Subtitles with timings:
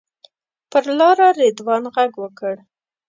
[0.71, 2.55] پر لاره رضوان غږ وکړ.